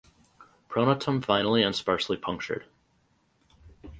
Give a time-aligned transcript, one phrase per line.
[0.67, 2.65] Pronotum finely and sparsely punctured.